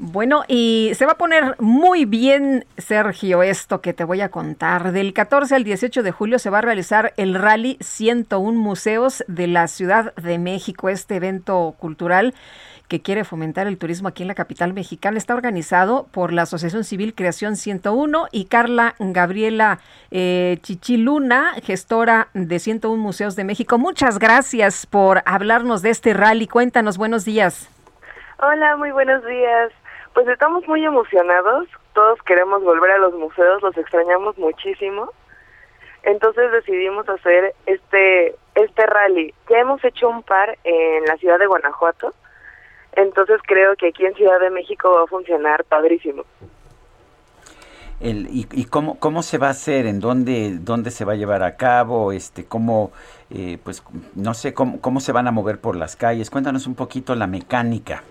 [0.00, 4.92] Bueno, y se va a poner muy bien, Sergio, esto que te voy a contar.
[4.92, 9.48] Del 14 al 18 de julio se va a realizar el Rally 101 Museos de
[9.48, 12.32] la Ciudad de México, este evento cultural
[12.86, 15.18] que quiere fomentar el turismo aquí en la capital mexicana.
[15.18, 19.80] Está organizado por la Asociación Civil Creación 101 y Carla Gabriela
[20.12, 23.78] eh, Chichiluna, gestora de 101 Museos de México.
[23.78, 26.46] Muchas gracias por hablarnos de este rally.
[26.46, 27.68] Cuéntanos, buenos días.
[28.38, 29.72] Hola, muy buenos días.
[30.18, 35.12] Pues estamos muy emocionados, todos queremos volver a los museos, los extrañamos muchísimo.
[36.02, 39.32] Entonces decidimos hacer este este rally.
[39.48, 42.14] Ya hemos hecho un par en la ciudad de Guanajuato.
[42.96, 46.24] Entonces creo que aquí en Ciudad de México va a funcionar padrísimo.
[48.00, 49.86] El, y, y cómo, cómo se va a hacer?
[49.86, 52.10] ¿En dónde, dónde se va a llevar a cabo?
[52.10, 52.90] Este, ¿Cómo,
[53.30, 53.84] eh, pues,
[54.16, 56.28] no sé, cómo, cómo se van a mover por las calles?
[56.28, 58.02] Cuéntanos un poquito la mecánica.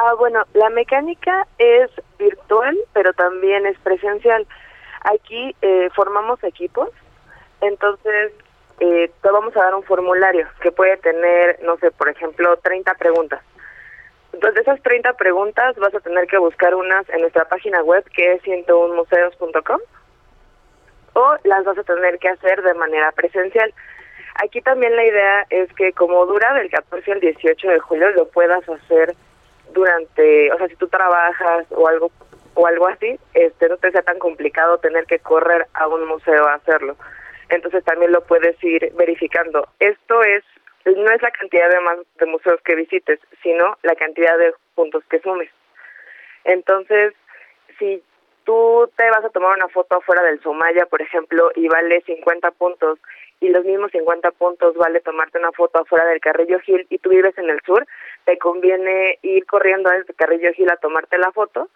[0.00, 4.46] Ah, bueno, la mecánica es virtual, pero también es presencial.
[5.02, 6.90] Aquí eh, formamos equipos,
[7.60, 8.32] entonces
[8.78, 12.94] eh, te vamos a dar un formulario que puede tener, no sé, por ejemplo, 30
[12.94, 13.42] preguntas.
[14.32, 18.04] Entonces, de esas 30 preguntas vas a tener que buscar unas en nuestra página web
[18.14, 19.80] que es 101museos.com
[21.14, 23.74] o las vas a tener que hacer de manera presencial.
[24.44, 28.28] Aquí también la idea es que como dura del 14 al 18 de julio lo
[28.28, 29.16] puedas hacer
[29.78, 32.10] durante, o sea, si tú trabajas o algo
[32.54, 36.46] o algo así, este no te sea tan complicado tener que correr a un museo
[36.46, 36.96] a hacerlo.
[37.50, 39.68] Entonces también lo puedes ir verificando.
[39.78, 40.42] Esto es
[40.84, 45.50] no es la cantidad de museos que visites, sino la cantidad de puntos que sumes.
[46.44, 47.12] Entonces,
[47.78, 48.02] si
[48.44, 52.50] tú te vas a tomar una foto afuera del Somaya, por ejemplo, y vale 50
[52.52, 52.98] puntos
[53.40, 57.10] y los mismos 50 puntos vale tomarte una foto afuera del Carrillo Gil y tú
[57.10, 57.86] vives en el sur,
[58.28, 61.70] te conviene ir corriendo desde Carrillo Gil a tomarte la foto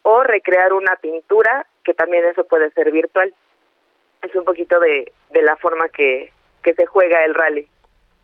[0.00, 3.34] o recrear una pintura, que también eso puede ser virtual.
[4.22, 6.32] Es un poquito de, de la forma que,
[6.62, 7.68] que se juega el rally.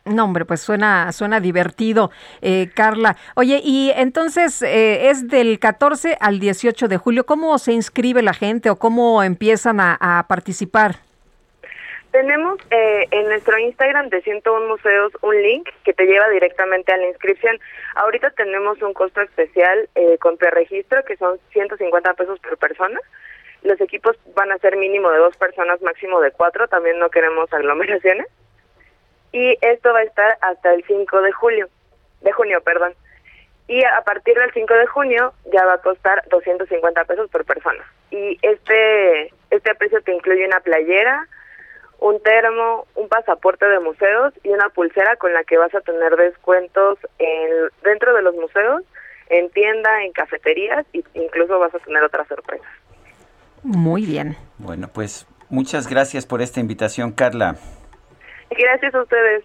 [0.06, 3.16] No, hombre, pues suena, suena divertido, eh, Carla.
[3.36, 7.26] Oye, y entonces eh, es del 14 al 18 de julio.
[7.26, 11.00] ¿Cómo se inscribe la gente o cómo empiezan a, a participar?
[12.14, 16.96] Tenemos eh, en nuestro Instagram de 101 Museos un link que te lleva directamente a
[16.96, 17.58] la inscripción.
[17.96, 23.00] Ahorita tenemos un costo especial eh, con preregistro que son 150 pesos por persona.
[23.64, 26.68] Los equipos van a ser mínimo de dos personas, máximo de cuatro.
[26.68, 28.28] También no queremos aglomeraciones.
[29.32, 31.68] Y esto va a estar hasta el 5 de julio,
[32.20, 32.94] de junio, perdón.
[33.66, 37.84] Y a partir del 5 de junio ya va a costar 250 pesos por persona.
[38.12, 41.26] Y este este precio te incluye una playera,
[42.00, 46.16] un termo, un pasaporte de museos y una pulsera con la que vas a tener
[46.16, 48.82] descuentos en, dentro de los museos,
[49.30, 52.68] en tienda, en cafeterías e incluso vas a tener otras sorpresas.
[53.62, 54.36] Muy bien.
[54.58, 57.56] Bueno, pues muchas gracias por esta invitación, Carla.
[58.50, 59.44] Gracias a ustedes.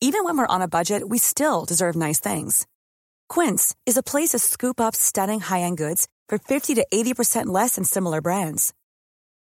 [0.00, 2.66] Even when we're on a budget, we still deserve nice things.
[3.28, 7.76] Quince is a place to scoop up stunning high-end goods for 50 to 80% less
[7.76, 8.74] than similar brands.